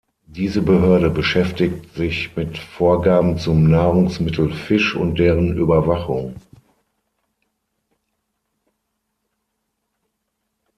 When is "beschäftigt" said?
1.11-1.93